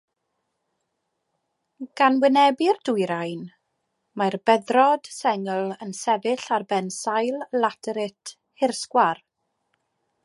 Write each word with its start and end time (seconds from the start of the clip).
Gan 1.99 2.17
wynebu'r 2.23 2.79
dwyrain, 2.89 3.43
mae'r 4.21 4.39
beddrod 4.51 5.11
sengl 5.19 5.71
yn 5.87 5.95
sefyll 6.01 6.45
ar 6.59 6.67
ben 6.73 6.91
sail 6.99 7.39
laterit 7.63 8.37
hirsgwâr. 8.65 9.23